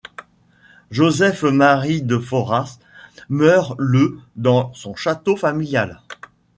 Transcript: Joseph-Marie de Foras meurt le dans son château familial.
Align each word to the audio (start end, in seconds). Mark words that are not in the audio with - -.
Joseph-Marie 0.89 2.01
de 2.01 2.17
Foras 2.17 2.79
meurt 3.29 3.75
le 3.77 4.17
dans 4.35 4.73
son 4.73 4.95
château 4.95 5.37
familial. 5.37 6.01